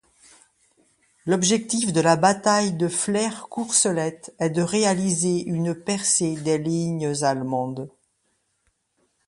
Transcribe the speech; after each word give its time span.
L'objectif 1.27 1.93
de 1.93 2.01
la 2.01 2.15
bataille 2.15 2.73
de 2.73 2.87
Flers-Courcelette 2.87 4.33
est 4.39 4.49
de 4.49 4.63
réaliser 4.63 5.43
une 5.47 5.75
percée 5.75 6.33
des 6.37 6.57
lignes 6.57 7.13
allemandes. 7.23 7.87